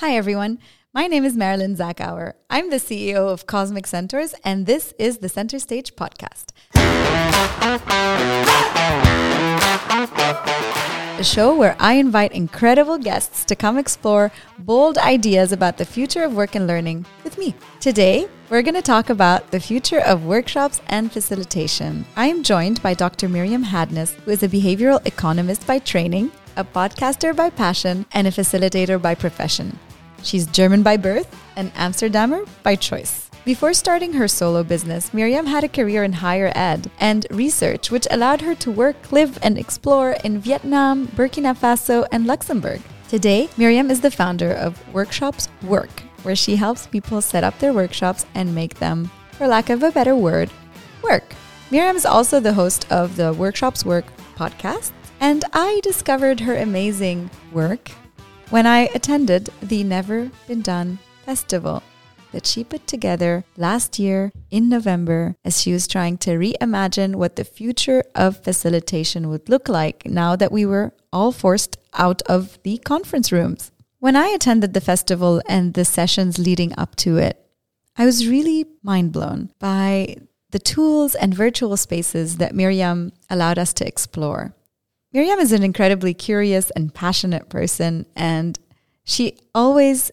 [0.00, 0.58] Hi, everyone.
[0.92, 2.34] My name is Marilyn Zachauer.
[2.50, 6.52] I'm the CEO of Cosmic Centaurs, and this is the Center Stage podcast.
[11.18, 16.24] A show where I invite incredible guests to come explore bold ideas about the future
[16.24, 17.54] of work and learning with me.
[17.80, 22.04] Today, we're going to talk about the future of workshops and facilitation.
[22.16, 23.30] I am joined by Dr.
[23.30, 28.30] Miriam Hadnes, who is a behavioral economist by training, a podcaster by passion, and a
[28.30, 29.78] facilitator by profession.
[30.26, 33.30] She's German by birth and Amsterdamer by choice.
[33.44, 38.08] Before starting her solo business, Miriam had a career in higher ed and research, which
[38.10, 42.82] allowed her to work, live, and explore in Vietnam, Burkina Faso, and Luxembourg.
[43.08, 47.72] Today, Miriam is the founder of Workshops Work, where she helps people set up their
[47.72, 50.50] workshops and make them, for lack of a better word,
[51.04, 51.36] work.
[51.70, 57.30] Miriam is also the host of the Workshops Work podcast, and I discovered her amazing
[57.52, 57.92] work
[58.50, 61.82] when I attended the Never Been Done festival
[62.32, 67.36] that she put together last year in November as she was trying to reimagine what
[67.36, 72.58] the future of facilitation would look like now that we were all forced out of
[72.62, 73.72] the conference rooms.
[73.98, 77.42] When I attended the festival and the sessions leading up to it,
[77.96, 80.16] I was really mind blown by
[80.50, 84.54] the tools and virtual spaces that Miriam allowed us to explore.
[85.12, 88.58] Miriam is an incredibly curious and passionate person, and
[89.04, 90.10] she always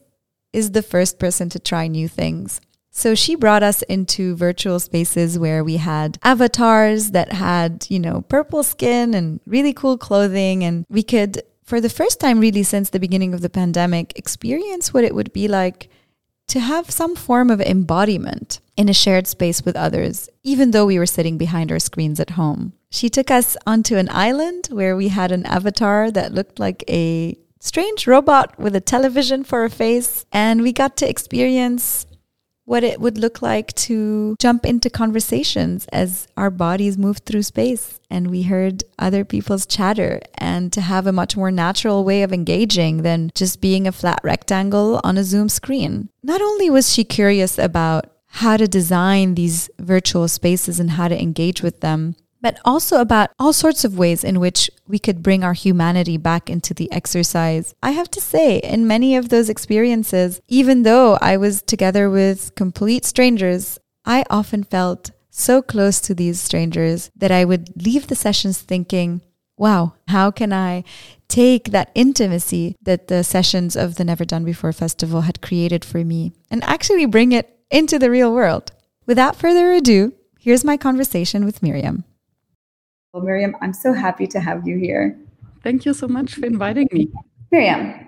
[0.54, 2.62] is the first person to try new things.
[2.96, 8.22] So she brought us into virtual spaces where we had avatars that had, you know,
[8.22, 10.64] purple skin and really cool clothing.
[10.64, 14.94] And we could, for the first time really since the beginning of the pandemic, experience
[14.94, 15.90] what it would be like
[16.48, 21.00] to have some form of embodiment in a shared space with others, even though we
[21.00, 22.74] were sitting behind our screens at home.
[22.90, 27.38] She took us onto an island where we had an avatar that looked like a
[27.60, 32.06] strange robot with a television for a face, and we got to experience
[32.66, 38.00] what it would look like to jump into conversations as our bodies moved through space
[38.10, 42.32] and we heard other people's chatter and to have a much more natural way of
[42.32, 46.10] engaging than just being a flat rectangle on a Zoom screen.
[46.22, 51.22] Not only was she curious about how to design these virtual spaces and how to
[51.22, 55.44] engage with them, but also about all sorts of ways in which we could bring
[55.44, 57.74] our humanity back into the exercise.
[57.82, 62.54] I have to say, in many of those experiences, even though I was together with
[62.56, 68.16] complete strangers, I often felt so close to these strangers that I would leave the
[68.16, 69.22] sessions thinking,
[69.58, 70.84] wow, how can I
[71.30, 76.04] take that intimacy that the sessions of the Never Done Before Festival had created for
[76.04, 78.74] me and actually bring it into the real world?
[79.06, 82.04] Without further ado, here's my conversation with Miriam.
[83.14, 85.16] Well, Miriam, I'm so happy to have you here.
[85.62, 87.12] Thank you so much for inviting me.
[87.52, 88.08] Miriam,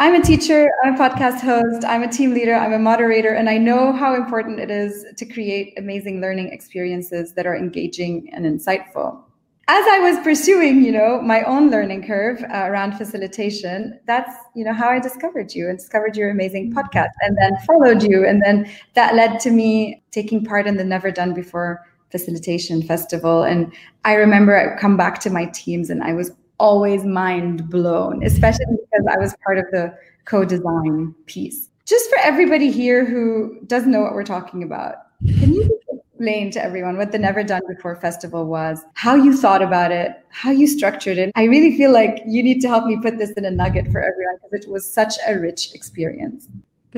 [0.00, 3.50] I'm a teacher, I'm a podcast host, I'm a team leader, I'm a moderator, and
[3.50, 8.46] I know how important it is to create amazing learning experiences that are engaging and
[8.46, 9.22] insightful.
[9.70, 14.64] As I was pursuing, you know, my own learning curve uh, around facilitation, that's, you
[14.64, 18.24] know, how I discovered you and discovered your amazing podcast and then followed you.
[18.24, 23.42] And then that led to me taking part in the Never Done Before facilitation festival.
[23.42, 23.72] And
[24.04, 28.66] I remember I come back to my teams and I was always mind blown, especially
[28.90, 31.68] because I was part of the co-design piece.
[31.86, 34.96] Just for everybody here who doesn't know what we're talking about,
[35.38, 39.62] can you explain to everyone what the Never Done Before Festival was, how you thought
[39.62, 41.32] about it, how you structured it?
[41.34, 44.00] I really feel like you need to help me put this in a nugget for
[44.00, 46.48] everyone because it was such a rich experience.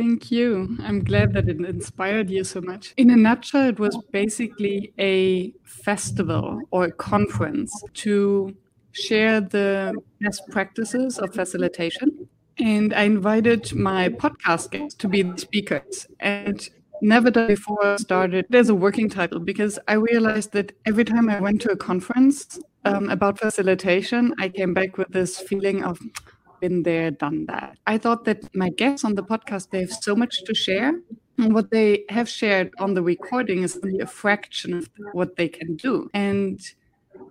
[0.00, 0.78] Thank you.
[0.80, 2.94] I'm glad that it inspired you so much.
[2.96, 7.70] In a nutshell, it was basically a festival or a conference
[8.04, 8.56] to
[8.92, 12.30] share the best practices of facilitation.
[12.58, 16.06] And I invited my podcast guests to be the speakers.
[16.18, 16.66] And
[17.02, 21.40] never done before started there's a working title because I realized that every time I
[21.40, 26.00] went to a conference um, about facilitation, I came back with this feeling of
[26.60, 27.78] been there, done that.
[27.86, 30.92] I thought that my guests on the podcast, they have so much to share.
[31.38, 35.48] And what they have shared on the recording is only a fraction of what they
[35.48, 36.10] can do.
[36.12, 36.60] And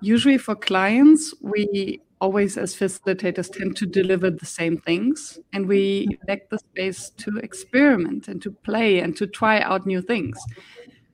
[0.01, 5.39] usually for clients, we always, as facilitators, tend to deliver the same things.
[5.53, 10.01] And we lack the space to experiment and to play and to try out new
[10.01, 10.37] things.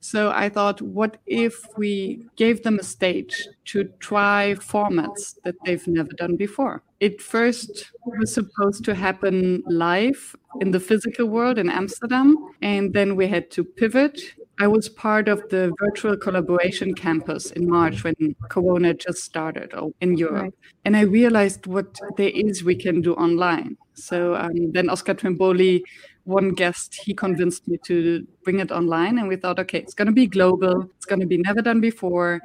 [0.06, 3.36] So I thought, what if we gave them a stage
[3.72, 6.84] to try formats that they've never done before?
[7.00, 13.16] It first was supposed to happen live in the physical world in Amsterdam, and then
[13.16, 14.22] we had to pivot.
[14.60, 20.18] I was part of the virtual collaboration campus in March when Corona just started in
[20.18, 20.54] Europe.
[20.86, 23.76] And I realized what there is we can do online.
[23.96, 25.82] So um, then Oscar Trimboli,
[26.26, 29.18] one guest, he convinced me to bring it online.
[29.18, 31.80] And we thought, okay, it's going to be global, it's going to be never done
[31.80, 32.42] before.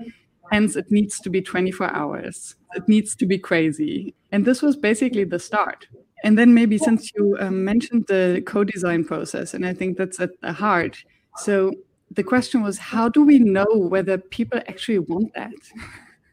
[0.51, 2.57] Hence, it needs to be 24 hours.
[2.75, 4.15] It needs to be crazy.
[4.33, 5.87] And this was basically the start.
[6.25, 10.31] And then maybe since you um, mentioned the co-design process, and I think that's at
[10.43, 11.03] the heart.
[11.37, 11.73] So
[12.11, 15.55] the question was, how do we know whether people actually want that?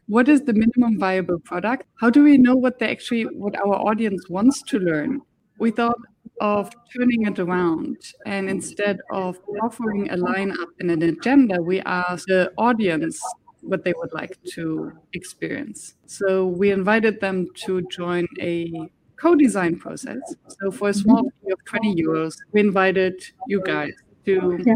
[0.08, 1.84] what is the minimum viable product?
[2.00, 5.20] How do we know what they actually, what our audience wants to learn?
[5.58, 5.98] We thought
[6.40, 7.96] of turning it around,
[8.26, 13.20] and instead of offering a lineup and an agenda, we asked the audience
[13.62, 15.94] what they would like to experience.
[16.06, 20.18] So we invited them to join a co-design process.
[20.48, 21.46] So for a small mm-hmm.
[21.46, 23.92] fee of 20 euros, we invited you guys
[24.26, 24.74] to yeah.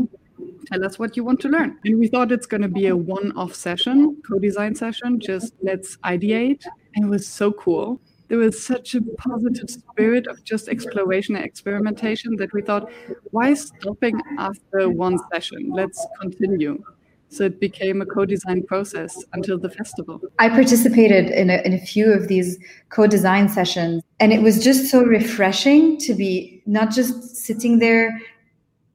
[0.66, 1.78] tell us what you want to learn.
[1.84, 6.64] And we thought it's going to be a one-off session, co-design session, just let's ideate.
[6.94, 8.00] And it was so cool.
[8.32, 12.90] There was such a positive spirit of just exploration and experimentation that we thought,
[13.30, 15.68] why stopping after one session?
[15.70, 16.82] Let's continue.
[17.28, 20.18] So it became a co-design process until the festival.
[20.38, 22.56] I participated in a, in a few of these
[22.88, 28.18] co-design sessions, and it was just so refreshing to be not just sitting there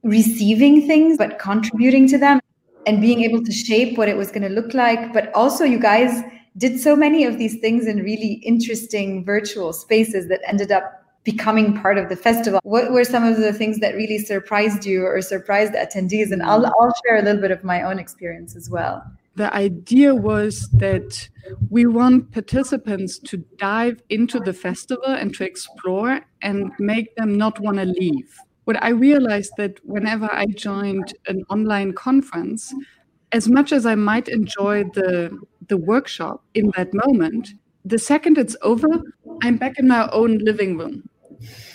[0.02, 2.40] receiving things, but contributing to them
[2.86, 5.12] and being able to shape what it was going to look like.
[5.12, 6.24] But also, you guys
[6.58, 11.78] did so many of these things in really interesting virtual spaces that ended up becoming
[11.80, 12.60] part of the festival.
[12.62, 16.32] What were some of the things that really surprised you or surprised attendees?
[16.32, 19.04] And I'll, I'll share a little bit of my own experience as well.
[19.34, 21.28] The idea was that
[21.70, 27.60] we want participants to dive into the festival and to explore and make them not
[27.60, 28.36] want to leave.
[28.64, 32.74] What I realized that whenever I joined an online conference,
[33.32, 37.50] as much as I might enjoy the the workshop in that moment,
[37.84, 38.88] the second it's over,
[39.42, 41.08] I'm back in my own living room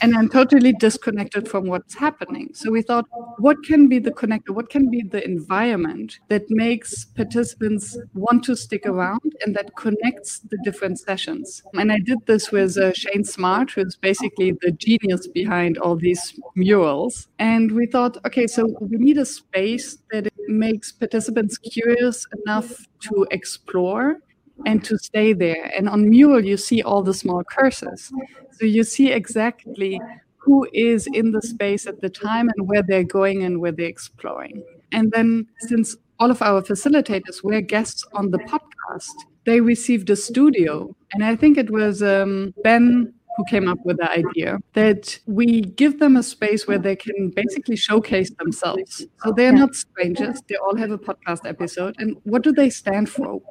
[0.01, 2.49] and I'm totally disconnected from what's happening.
[2.53, 3.05] So we thought,
[3.37, 4.49] what can be the connector?
[4.49, 10.39] What can be the environment that makes participants want to stick around and that connects
[10.39, 11.63] the different sessions?
[11.73, 16.39] And I did this with uh, Shane Smart, who's basically the genius behind all these
[16.55, 17.27] murals.
[17.39, 23.25] And we thought, okay, so we need a space that makes participants curious enough to
[23.31, 24.19] explore
[24.65, 25.71] and to stay there.
[25.75, 28.11] And on Mural, you see all the small cursors.
[28.51, 29.99] So you see exactly
[30.37, 33.85] who is in the space at the time and where they're going and where they're
[33.85, 34.63] exploring.
[34.91, 39.13] And then, since all of our facilitators were guests on the podcast,
[39.45, 40.95] they received a studio.
[41.13, 45.61] And I think it was um, Ben who came up with the idea that we
[45.61, 49.05] give them a space where they can basically showcase themselves.
[49.23, 51.95] So they're not strangers, they all have a podcast episode.
[51.97, 53.41] And what do they stand for?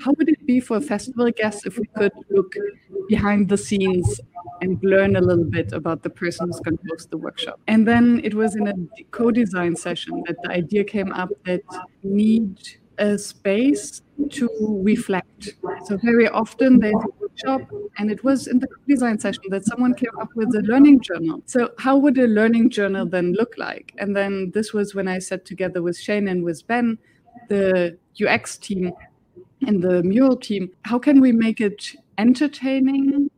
[0.00, 2.54] How would it be for a festival guest if we could look
[3.08, 4.20] behind the scenes
[4.60, 7.60] and learn a little bit about the person who's going to host the workshop?
[7.66, 8.74] And then it was in a
[9.10, 11.62] co design session that the idea came up that
[12.02, 12.58] need
[12.98, 14.48] a space to
[14.84, 15.50] reflect.
[15.84, 17.62] So very often there's a workshop,
[17.98, 21.42] and it was in the design session that someone came up with a learning journal.
[21.46, 23.94] So how would a learning journal then look like?
[23.98, 26.98] And then this was when I sat together with Shane and with Ben,
[27.48, 28.92] the UX team
[29.66, 30.70] and the mural team.
[30.82, 33.30] How can we make it entertaining?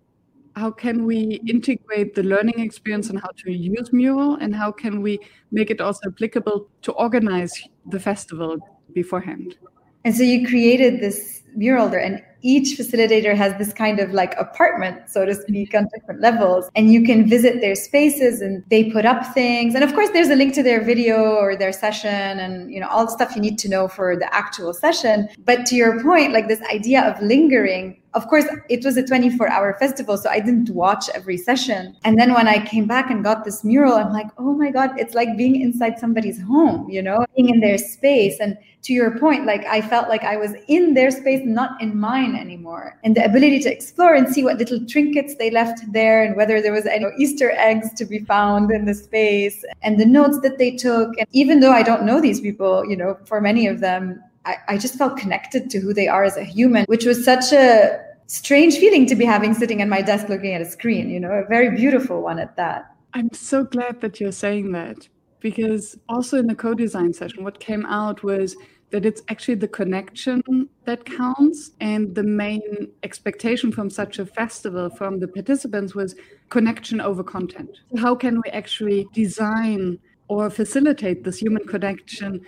[0.56, 4.36] How can we integrate the learning experience and how to use mural?
[4.36, 5.18] And how can we
[5.50, 8.58] make it also applicable to organize the festival
[8.92, 9.56] beforehand?
[10.04, 14.34] And so you created this mural there and each facilitator has this kind of like
[14.38, 16.68] apartment, so to speak, on different levels.
[16.76, 19.74] And you can visit their spaces and they put up things.
[19.74, 22.88] And of course, there's a link to their video or their session and, you know,
[22.88, 25.26] all the stuff you need to know for the actual session.
[25.46, 29.48] But to your point, like this idea of lingering, of course, it was a 24
[29.48, 31.96] hour festival, so I didn't watch every session.
[32.04, 34.98] And then when I came back and got this mural, I'm like, oh my God,
[34.98, 38.38] it's like being inside somebody's home, you know, being in their space.
[38.40, 41.98] And to your point, like I felt like I was in their space, not in
[41.98, 42.98] mine anymore.
[43.02, 46.62] And the ability to explore and see what little trinkets they left there and whether
[46.62, 50.58] there was any Easter eggs to be found in the space and the notes that
[50.58, 51.18] they took.
[51.18, 54.56] And even though I don't know these people, you know, for many of them, I,
[54.68, 58.00] I just felt connected to who they are as a human, which was such a
[58.26, 61.30] strange feeling to be having sitting at my desk looking at a screen, you know,
[61.30, 62.90] a very beautiful one at that.
[63.14, 65.08] I'm so glad that you're saying that
[65.40, 68.56] because also in the co design session, what came out was
[68.94, 71.72] that it's actually the connection that counts.
[71.80, 72.62] And the main
[73.02, 76.14] expectation from such a festival from the participants was
[76.48, 77.80] connection over content.
[77.98, 79.98] How can we actually design
[80.28, 82.40] or facilitate this human connection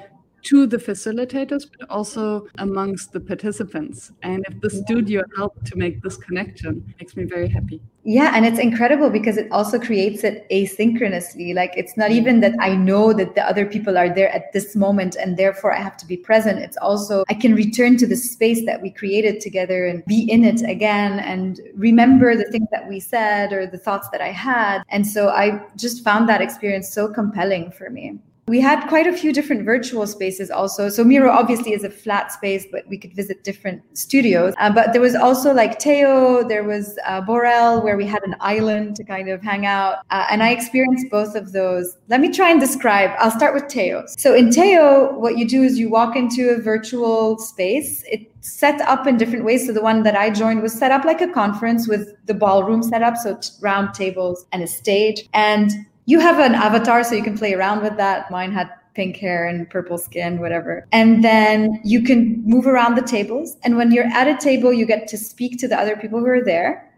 [0.47, 4.13] to the facilitators, but also amongst the participants.
[4.23, 7.81] And if the studio helped to make this connection, makes me very happy.
[8.05, 11.53] Yeah, and it's incredible because it also creates it asynchronously.
[11.53, 14.77] Like it's not even that I know that the other people are there at this
[14.77, 16.61] moment and therefore I have to be present.
[16.61, 20.45] It's also I can return to the space that we created together and be in
[20.45, 24.85] it again and remember the things that we said or the thoughts that I had.
[24.91, 28.21] And so I just found that experience so compelling for me.
[28.49, 30.89] We had quite a few different virtual spaces also.
[30.89, 34.55] So Miro obviously is a flat space, but we could visit different studios.
[34.59, 38.37] Uh, but there was also like Teooh, there was uh, Borrel, where we had an
[38.39, 39.97] island to kind of hang out.
[40.11, 41.97] Uh, and I experienced both of those.
[42.07, 43.11] Let me try and describe.
[43.19, 44.09] I'll start with Teooh.
[44.17, 48.05] So in Teooh, what you do is you walk into a virtual space.
[48.07, 49.67] It's set up in different ways.
[49.67, 52.85] So the one that I joined was set up like a conference with the ballroom
[52.85, 55.29] set up, so round tables and a stage.
[55.35, 55.73] And
[56.07, 58.31] you have an avatar so you can play around with that.
[58.31, 60.87] Mine had pink hair and purple skin, whatever.
[60.93, 63.57] And then you can move around the tables.
[63.63, 66.27] And when you're at a table, you get to speak to the other people who
[66.27, 66.91] are there,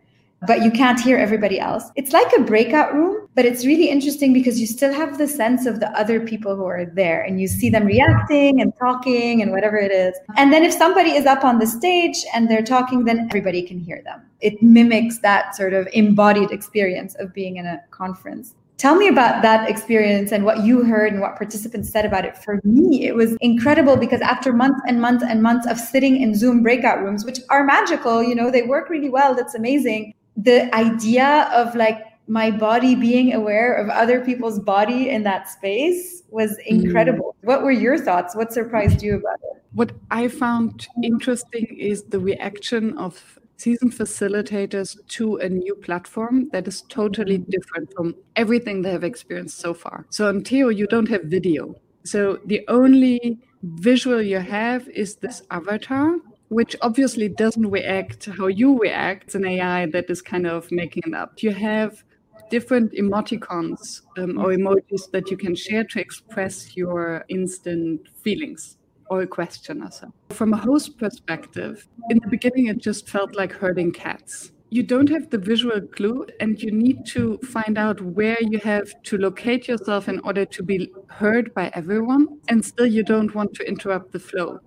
[0.46, 1.84] but you can't hear everybody else.
[1.96, 5.66] It's like a breakout room, but it's really interesting because you still have the sense
[5.66, 9.50] of the other people who are there and you see them reacting and talking and
[9.50, 10.14] whatever it is.
[10.36, 13.80] And then if somebody is up on the stage and they're talking, then everybody can
[13.80, 14.22] hear them.
[14.40, 18.54] It mimics that sort of embodied experience of being in a conference.
[18.78, 22.38] Tell me about that experience and what you heard and what participants said about it.
[22.38, 26.32] For me, it was incredible because after months and months and months of sitting in
[26.32, 30.14] Zoom breakout rooms, which are magical, you know, they work really well, that's amazing.
[30.36, 36.22] The idea of like my body being aware of other people's body in that space
[36.30, 36.66] was mm.
[36.66, 37.34] incredible.
[37.42, 37.46] Mm.
[37.48, 38.36] What were your thoughts?
[38.36, 39.62] What surprised you about it?
[39.72, 46.66] What I found interesting is the reaction of season facilitators to a new platform that
[46.68, 50.06] is totally different from everything they have experienced so far.
[50.10, 51.74] So on Teooh, you don't have video.
[52.04, 56.16] So the only visual you have is this avatar,
[56.48, 59.24] which obviously doesn't react how you react.
[59.24, 61.42] It's an AI that is kind of making it up.
[61.42, 62.04] You have
[62.50, 68.78] different emoticons um, or emojis that you can share to express your instant feelings
[69.10, 70.12] or a question or so.
[70.30, 74.52] From a host perspective, in the beginning, it just felt like herding cats.
[74.70, 79.02] You don't have the visual clue, and you need to find out where you have
[79.04, 82.38] to locate yourself in order to be heard by everyone.
[82.48, 84.60] And still, you don't want to interrupt the flow.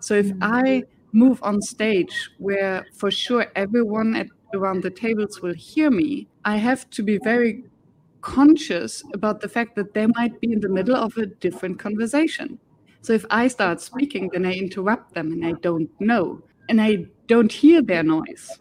[0.00, 5.54] So, if I move on stage where for sure everyone at, around the tables will
[5.54, 7.64] hear me, I have to be very
[8.20, 12.58] conscious about the fact that they might be in the middle of a different conversation.
[13.06, 17.06] So if I start speaking, then I interrupt them and I don't know and I
[17.28, 18.58] don't hear their noise.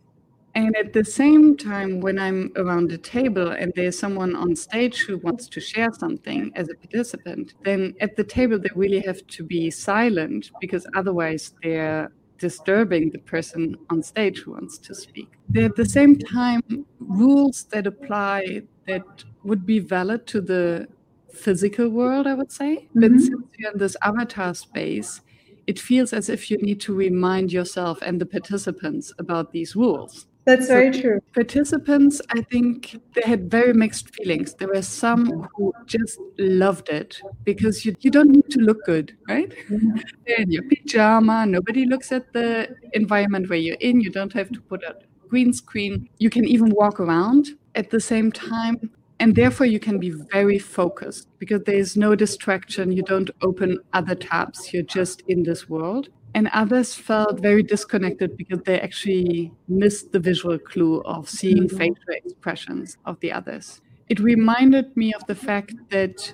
[0.54, 5.00] And at the same time, when I'm around the table and there's someone on stage
[5.00, 9.26] who wants to share something as a participant, then at the table they really have
[9.26, 15.30] to be silent because otherwise they're disturbing the person on stage who wants to speak.
[15.50, 20.88] There at the same time rules that apply that would be valid to the
[21.36, 22.88] physical world, I would say.
[22.96, 23.00] Mm-hmm.
[23.00, 25.22] But you're in this avatar space,
[25.68, 30.28] it feels as if you need to remind yourself and the participants about these rules.
[30.46, 31.20] That's so very true.
[31.34, 34.54] Participants, I think they had very mixed feelings.
[34.54, 39.18] There were some who just loved it because you, you don't need to look good,
[39.28, 39.52] right?
[39.70, 39.98] Mm-hmm.
[40.28, 44.52] They're in your pajama, nobody looks at the environment where you're in, you don't have
[44.52, 44.96] to put a
[45.28, 46.08] green screen.
[46.20, 47.50] You can even walk around.
[47.74, 48.92] At the same time,
[49.26, 53.80] and therefore you can be very focused because there is no distraction you don't open
[53.94, 59.52] other tabs you're just in this world and others felt very disconnected because they actually
[59.68, 61.76] missed the visual clue of seeing mm-hmm.
[61.76, 66.32] facial expressions of the others it reminded me of the fact that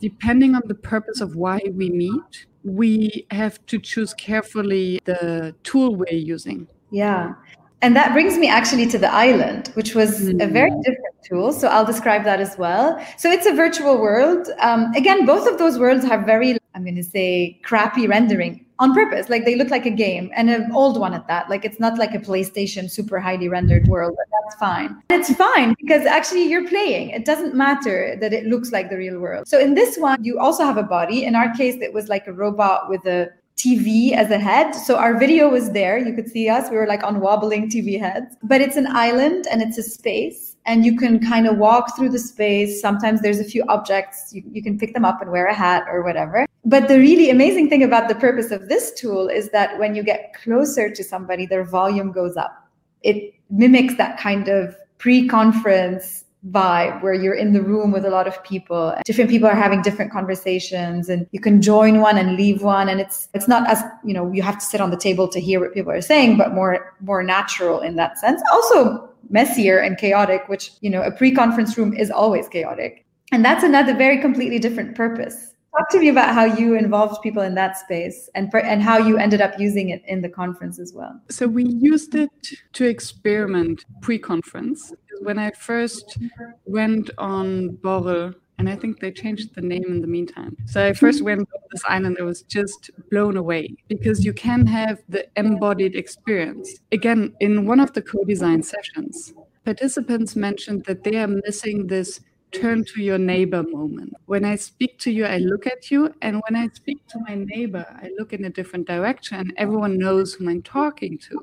[0.00, 5.96] depending on the purpose of why we meet we have to choose carefully the tool
[5.96, 7.34] we're using yeah
[7.82, 10.42] and that brings me actually to the island, which was mm.
[10.42, 10.82] a very mm.
[10.82, 11.52] different tool.
[11.52, 13.04] So I'll describe that as well.
[13.16, 14.48] So it's a virtual world.
[14.58, 18.94] Um, again, both of those worlds have very, I'm going to say, crappy rendering on
[18.94, 19.28] purpose.
[19.28, 21.50] Like they look like a game and an old one at that.
[21.50, 24.96] Like it's not like a PlayStation super highly rendered world, but that's fine.
[25.10, 27.10] And it's fine because actually you're playing.
[27.10, 29.46] It doesn't matter that it looks like the real world.
[29.46, 31.24] So in this one, you also have a body.
[31.24, 33.28] In our case, it was like a robot with a
[33.60, 34.72] TV as a head.
[34.72, 35.98] So our video was there.
[35.98, 36.70] You could see us.
[36.70, 38.34] We were like on wobbling TV heads.
[38.42, 40.49] But it's an island and it's a space.
[40.70, 42.80] And you can kind of walk through the space.
[42.80, 44.32] Sometimes there's a few objects.
[44.32, 46.46] You, you can pick them up and wear a hat or whatever.
[46.64, 50.04] But the really amazing thing about the purpose of this tool is that when you
[50.04, 52.68] get closer to somebody, their volume goes up.
[53.02, 58.08] It mimics that kind of pre conference vibe where you're in the room with a
[58.08, 62.34] lot of people different people are having different conversations and you can join one and
[62.34, 64.96] leave one and it's it's not as you know you have to sit on the
[64.96, 69.09] table to hear what people are saying but more more natural in that sense also
[69.28, 73.94] messier and chaotic which you know a pre-conference room is always chaotic and that's another
[73.94, 78.28] very completely different purpose Talk to me about how you involved people in that space
[78.34, 81.20] and and how you ended up using it in the conference as well.
[81.30, 82.30] So we used it
[82.72, 84.92] to experiment pre-conference.
[85.20, 86.18] When I first
[86.64, 90.54] went on Borrel, and I think they changed the name in the meantime.
[90.66, 91.24] So I first mm-hmm.
[91.24, 95.96] went to this island, I was just blown away because you can have the embodied
[95.96, 96.68] experience.
[96.92, 99.32] Again, in one of the co-design sessions,
[99.64, 102.20] participants mentioned that they are missing this
[102.52, 104.12] turn to your neighbor moment.
[104.26, 106.14] When I speak to you, I look at you.
[106.20, 109.52] And when I speak to my neighbor, I look in a different direction.
[109.56, 111.42] Everyone knows whom I'm talking to.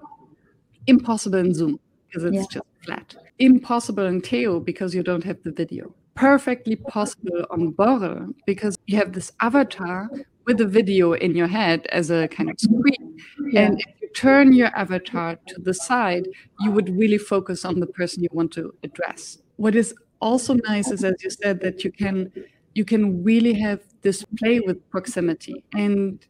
[0.86, 2.46] Impossible in Zoom because it's yeah.
[2.52, 3.16] just flat.
[3.40, 5.92] Impossible in Teooh because you don't have the video.
[6.18, 10.10] Perfectly possible on Borrel because you have this avatar
[10.46, 13.18] with a video in your head as a kind of screen.
[13.52, 13.62] Yeah.
[13.62, 16.28] And if you turn your avatar to the side,
[16.62, 19.40] you would really focus on the person you want to address.
[19.58, 22.32] What is also nice is, as you said, that you can
[22.74, 25.64] you can really have this play with proximity.
[25.74, 26.24] And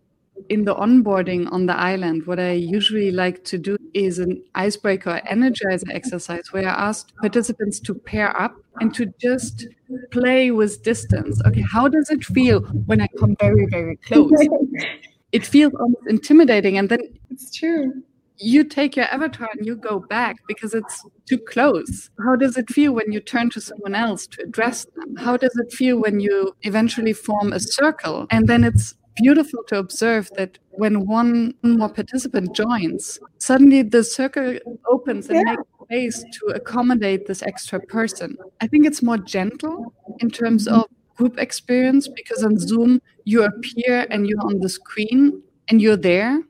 [0.50, 5.22] in the onboarding on the island, what I usually like to do is an icebreaker
[5.30, 9.68] energizer exercise where I ask participants to pair up and to just
[10.12, 11.42] play with distance.
[11.46, 14.32] Okay, how does it feel when I come very, very close?
[15.32, 16.78] it feels almost intimidating.
[16.78, 18.04] And then it's true
[18.40, 22.10] you take your avatar and you go back because it's too close.
[22.24, 25.16] How does it feel when you turn to someone else to address them?
[25.16, 28.28] How does it feel when you eventually form a circle?
[28.30, 34.58] And then it's beautiful to observe that when one more participant joins, suddenly the circle
[34.90, 35.56] opens and yeah.
[35.56, 38.38] makes space to accommodate this extra person.
[38.62, 40.80] I think it's more gentle in terms mm-hmm.
[40.80, 45.98] of group experience because on Zoom you appear and you're on the screen and you're
[45.98, 46.42] there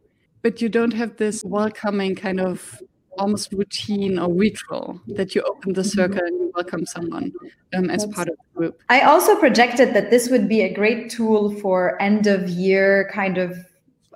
[0.42, 2.82] but you don't have this welcoming kind of
[3.18, 7.32] almost routine or ritual that you open the circle and you welcome someone
[7.74, 8.82] um, as part of the group.
[8.90, 13.38] I also projected that this would be a great tool for end of year kind
[13.38, 13.58] of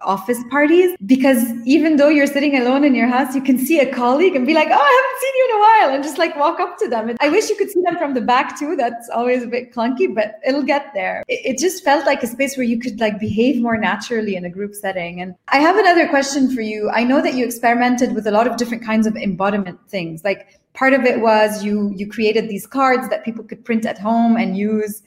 [0.03, 3.93] office parties because even though you're sitting alone in your house, you can see a
[3.93, 6.35] colleague and be like, Oh, I haven't seen you in a while, and just like
[6.35, 7.15] walk up to them.
[7.19, 8.75] I wish you could see them from the back too.
[8.75, 11.23] That's always a bit clunky, but it'll get there.
[11.27, 14.49] It, just felt like a space where you could like behave more naturally in a
[14.49, 15.21] group setting.
[15.21, 16.89] And I have another question for you.
[16.89, 20.23] I know that you experimented with a lot of different kinds of embodiment things.
[20.23, 23.99] Like part of it was you you created these cards that people could print at
[23.99, 25.03] home and use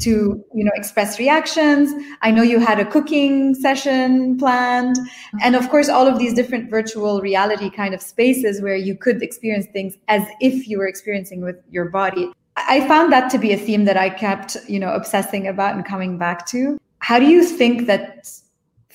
[0.00, 1.92] to you know express reactions.
[2.22, 4.96] I know you had a cooking session planned.
[5.42, 9.22] And of course all of these different virtual reality kind of spaces where you could
[9.22, 12.32] experience things as if you were experiencing with your body.
[12.56, 15.84] I found that to be a theme that i kept you know obsessing about and
[15.84, 16.78] coming back to.
[16.98, 18.28] How do you think that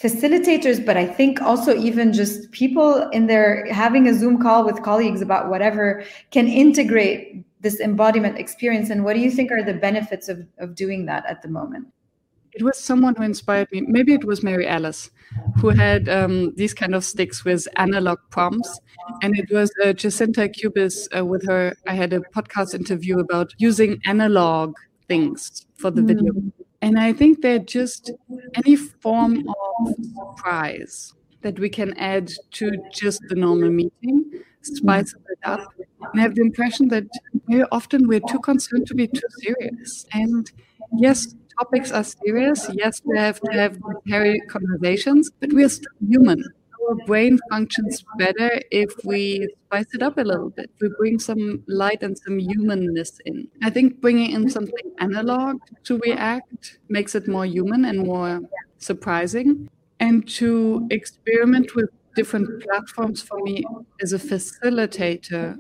[0.01, 4.81] facilitators but i think also even just people in their having a zoom call with
[4.81, 9.73] colleagues about whatever can integrate this embodiment experience and what do you think are the
[9.73, 11.87] benefits of, of doing that at the moment?
[12.53, 13.81] It was someone who inspired me.
[13.81, 15.09] Maybe it was mary alice
[15.57, 18.79] who had um, these kind of sticks with analog prompts.
[19.21, 23.53] And it was uh, jacinta cubis uh, with her i had a podcast interview about
[23.57, 24.75] using analog
[25.07, 26.07] things for the mm.
[26.07, 26.33] video
[26.81, 28.11] and i think they're just
[28.55, 35.31] any form of surprise that we can add to just the normal meeting spice mm-hmm.
[35.31, 35.73] it up
[36.11, 37.05] and I have the impression that
[37.47, 40.05] very often we're too concerned to be too serious.
[40.13, 40.51] And
[40.97, 42.69] yes, topics are serious.
[42.73, 46.43] Yes, we have to have hairy conversations, but we're still human.
[46.89, 50.71] Our brain functions better if we spice it up a little bit.
[50.81, 53.47] We bring some light and some humanness in.
[53.61, 58.41] I think bringing in something analog to react makes it more human and more
[58.79, 59.69] surprising.
[59.99, 63.63] And to experiment with different platforms for me
[64.01, 65.57] as a facilitator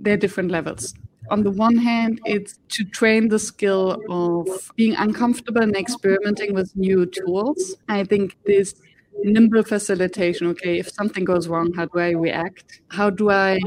[0.00, 0.94] there are different levels.
[1.30, 6.74] On the one hand, it's to train the skill of being uncomfortable and experimenting with
[6.76, 7.76] new tools.
[7.88, 8.74] I think this
[9.24, 12.80] nimble facilitation okay, if something goes wrong, how do I react?
[12.90, 13.58] How do I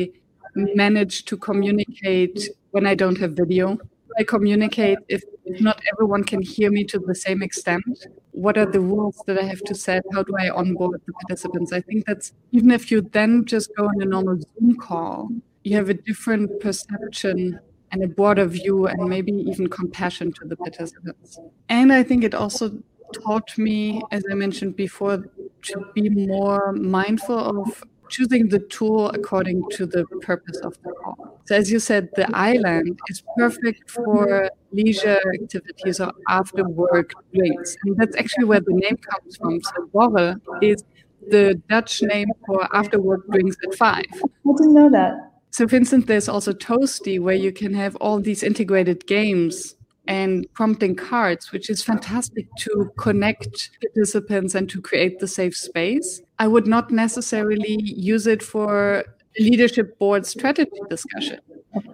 [0.56, 3.78] manage to communicate when I don't have video?
[4.17, 5.24] I communicate if
[5.60, 8.08] not everyone can hear me to the same extent?
[8.32, 10.04] What are the rules that I have to set?
[10.13, 11.74] How do I onboard the participants?
[11.74, 15.30] I think that's even if you then just go on a normal Zoom call,
[15.63, 17.60] you have a different perception
[17.91, 21.39] and a broader view and maybe even compassion to the participants.
[21.69, 22.82] And I think it also
[23.13, 25.26] taught me, as I mentioned before,
[25.63, 31.39] to be more mindful of choosing the tool according to the purpose of the call.
[31.45, 37.76] So, as you said, the island is perfect for leisure activities or after work drinks.
[37.84, 39.62] And that's actually where the name comes from.
[39.62, 40.84] So, borrel is
[41.30, 44.06] the Dutch name for after work drinks at five.
[44.13, 45.13] I didn't know that.
[45.52, 49.76] So, for instance, there's also Toasty, where you can have all these integrated games
[50.08, 56.22] and prompting cards, which is fantastic to connect participants and to create the safe space.
[56.40, 59.06] I would not necessarily use it for
[59.40, 61.40] leadership board strategy discussion.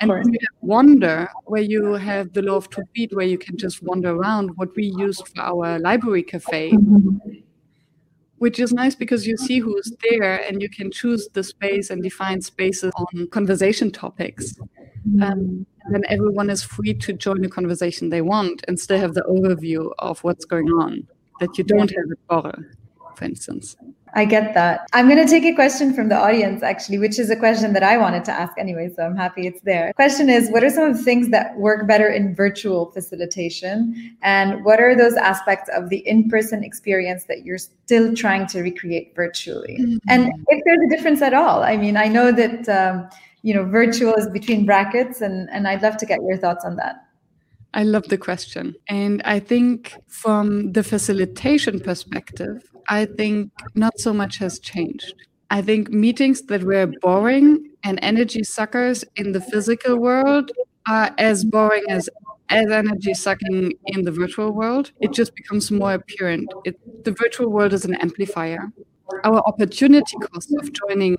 [0.02, 3.84] And you Wonder, where you have the law of two feet, where you can just
[3.84, 7.18] wander around, what we used for our library cafe, mm-hmm.
[8.38, 12.04] Which is nice because you see who's there and you can choose the space and
[12.04, 14.56] define spaces on conversation topics.
[15.22, 19.14] Um, and then everyone is free to join the conversation they want and still have
[19.14, 21.08] the overview of what's going on
[21.40, 22.64] that you don't have at Borrel,
[23.16, 23.78] for instance.
[24.14, 24.88] I get that.
[24.94, 27.84] I'm going to take a question from the audience, actually, which is a question that
[27.84, 28.92] I wanted to ask anyway.
[28.96, 29.94] So I'm happy it's there.
[29.94, 34.18] Question is What are some of the things that work better in virtual facilitation?
[34.22, 38.62] And what are those aspects of the in person experience that you're still trying to
[38.62, 39.78] recreate virtually?
[39.80, 39.98] Mm-hmm.
[40.10, 42.68] And if there's a difference at all, I mean, I know that.
[42.70, 43.10] Um,
[43.44, 46.76] you know, virtual is between brackets, and, and I'd love to get your thoughts on
[46.78, 47.08] that.
[47.74, 48.76] I love the question.
[48.90, 55.14] And I think from the facilitation perspective, I think not so much has changed.
[55.50, 60.52] I think meetings that were boring and energy suckers in the physical world
[60.88, 62.10] are as boring as
[62.50, 64.92] as energy sucking in the virtual world.
[65.02, 66.50] It just becomes more apparent.
[66.64, 68.72] It, the virtual world is an amplifier.
[69.26, 71.18] Our opportunity cost of joining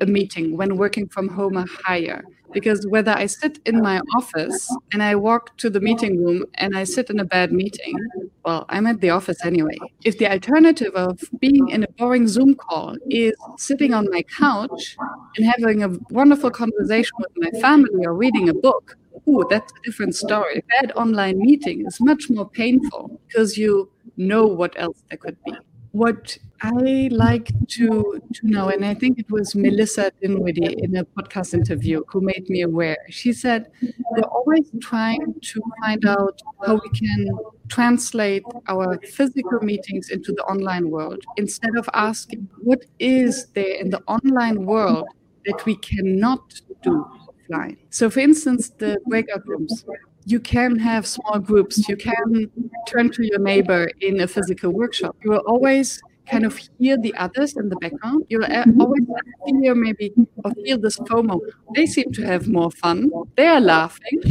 [0.00, 4.68] a meeting when working from home are higher because whether I sit in my office
[4.92, 7.96] and I walk to the meeting room and I sit in a bad meeting,
[8.44, 9.76] well, I'm at the office anyway.
[10.04, 14.96] If the alternative of being in a boring Zoom call is sitting on my couch
[15.36, 18.96] and having a wonderful conversation with my family or reading a book,
[19.28, 20.62] ooh, that's a different story.
[20.80, 25.52] Bad online meeting is much more painful because you know what else there could be
[25.92, 31.04] what I like to to know, and I think it was Melissa Dinwiddie in a
[31.04, 32.96] podcast interview who made me aware.
[33.10, 33.70] She said
[34.10, 37.26] we're always trying to find out how we can
[37.68, 43.90] translate our physical meetings into the online world instead of asking what is there in
[43.90, 45.08] the online world
[45.46, 47.04] that we cannot do
[47.52, 47.76] offline.
[47.90, 49.84] So, for instance, the breakout rooms
[50.24, 51.88] you can have small groups.
[51.88, 52.50] You can
[52.86, 55.16] turn to your neighbor in a physical workshop.
[55.24, 58.24] You will always kind of hear the others in the background.
[58.28, 58.80] You'll uh, mm-hmm.
[58.80, 59.04] always
[59.46, 60.12] hear maybe
[60.44, 61.40] or feel this FOMO.
[61.74, 63.10] They seem to have more fun.
[63.36, 64.22] They're laughing.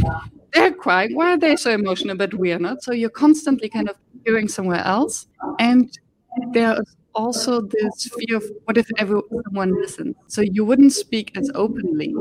[0.52, 1.14] They're crying.
[1.14, 2.82] Why are they so emotional, but we are not?
[2.82, 5.26] So you're constantly kind of hearing somewhere else.
[5.58, 5.96] And
[6.52, 10.16] there's also this fear of what if everyone listens?
[10.28, 12.14] So you wouldn't speak as openly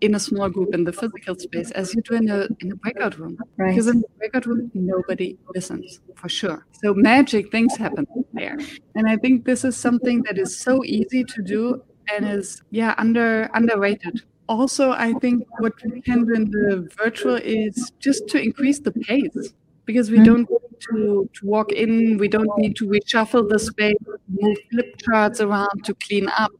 [0.00, 2.76] in a small group in the physical space as you do in a in a
[2.76, 3.38] breakout room.
[3.56, 3.70] Right.
[3.70, 6.66] Because in the breakout room, nobody listens for sure.
[6.72, 8.58] So magic things happen there,
[8.94, 11.82] and I think this is something that is so easy to do
[12.12, 14.22] and is yeah under underrated.
[14.48, 18.92] Also, I think what we can do in the virtual is just to increase the
[18.92, 19.52] pace
[19.84, 20.24] because we mm-hmm.
[20.24, 20.48] don't
[20.80, 23.96] to, to walk in, we don't need to reshuffle the space,
[24.28, 26.52] move flip charts around to clean up.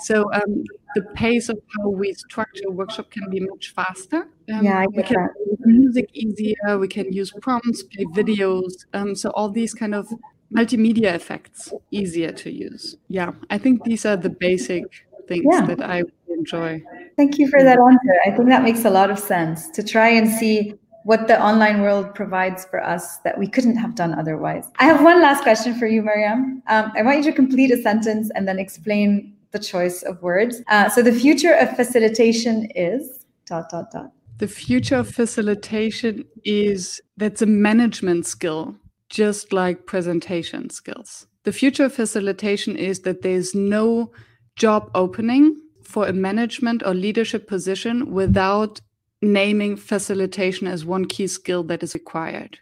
[0.00, 4.28] So um, the pace of how we structure a workshop can be much faster.
[4.52, 8.86] Um, yeah, we can use music easier, we can use prompts, play videos.
[8.92, 10.08] Um, so all these kind of
[10.54, 12.96] multimedia effects easier to use.
[13.08, 14.84] Yeah, I think these are the basic
[15.28, 15.66] things yeah.
[15.66, 16.82] that I enjoy.
[17.16, 18.14] Thank you for that answer.
[18.26, 21.82] I think that makes a lot of sense to try and see what the online
[21.82, 24.70] world provides for us that we couldn't have done otherwise.
[24.78, 26.62] I have one last question for you, Miriam.
[26.68, 30.62] Um, I want you to complete a sentence and then explain the choice of words.
[30.68, 34.12] Uh, so the future of facilitation is dot dot dot.
[34.38, 38.76] The future of facilitation is that's a management skill,
[39.08, 41.26] just like presentation skills.
[41.44, 44.10] The future of facilitation is that there's no
[44.56, 48.80] job opening for a management or leadership position without
[49.22, 52.58] naming facilitation as one key skill that is required.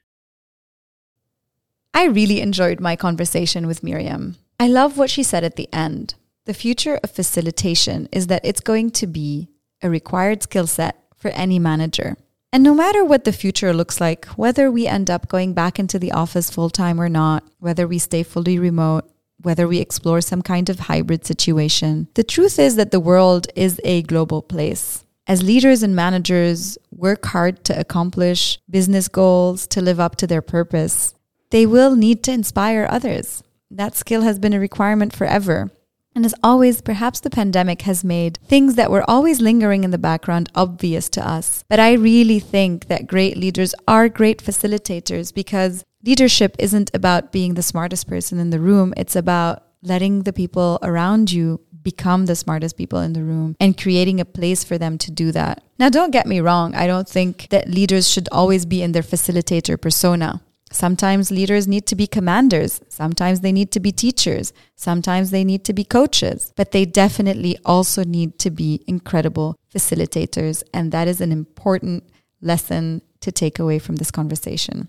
[1.95, 4.37] I really enjoyed my conversation with Miriam.
[4.61, 6.15] I love what she said at the end.
[6.45, 9.49] The future of facilitation is that it's going to be
[9.83, 12.17] a required skill set for any manager.
[12.53, 15.99] And no matter what the future looks like, whether we end up going back into
[15.99, 19.09] the office full time or not, whether we stay fully remote,
[19.41, 23.81] whether we explore some kind of hybrid situation, the truth is that the world is
[23.85, 25.05] a global place.
[25.27, 30.43] As leaders and managers work hard to accomplish business goals, to live up to their
[30.43, 31.15] purpose,
[31.51, 33.43] they will need to inspire others.
[33.71, 35.71] That skill has been a requirement forever.
[36.15, 39.99] And as always, perhaps the pandemic has made things that were always lingering in the
[39.99, 41.65] background obvious to us.
[41.69, 47.55] But I really think that great leaders are great facilitators because leadership isn't about being
[47.55, 52.37] the smartest person in the room, it's about letting the people around you become the
[52.37, 55.63] smartest people in the room and creating a place for them to do that.
[55.79, 59.03] Now, don't get me wrong, I don't think that leaders should always be in their
[59.03, 60.43] facilitator persona.
[60.73, 62.81] Sometimes leaders need to be commanders.
[62.89, 64.53] Sometimes they need to be teachers.
[64.77, 66.53] Sometimes they need to be coaches.
[66.55, 70.63] But they definitely also need to be incredible facilitators.
[70.73, 72.05] And that is an important
[72.41, 74.89] lesson to take away from this conversation.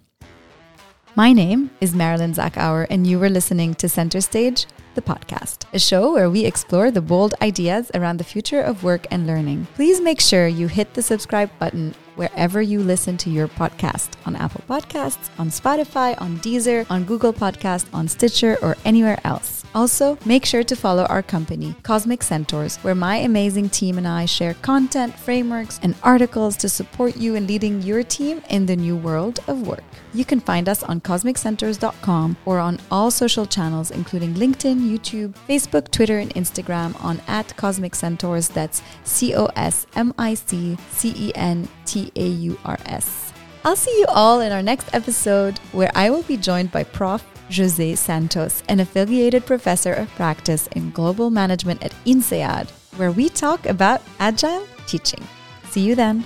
[1.15, 5.79] My name is Marilyn Zachauer, and you were listening to Center Stage, the podcast, a
[5.79, 9.67] show where we explore the bold ideas around the future of work and learning.
[9.75, 14.35] Please make sure you hit the subscribe button wherever you listen to your podcast on
[14.35, 19.61] Apple Podcasts, on Spotify, on Deezer, on Google Podcast, on Stitcher, or anywhere else.
[19.73, 24.25] Also, make sure to follow our company, Cosmic Centaurs, where my amazing team and I
[24.25, 28.97] share content, frameworks, and articles to support you in leading your team in the new
[28.97, 29.83] world of work.
[30.13, 35.89] You can find us on cosmiccentaurs.com or on all social channels, including LinkedIn, YouTube, Facebook,
[35.89, 38.49] Twitter, and Instagram on at Cosmic Centaurs.
[38.49, 43.33] That's C O S M I C C E N T A U R S.
[43.63, 47.25] I'll see you all in our next episode where I will be joined by Prof.
[47.53, 53.65] Jose Santos, an affiliated professor of practice in global management at INSEAD, where we talk
[53.65, 55.21] about agile teaching.
[55.69, 56.25] See you then.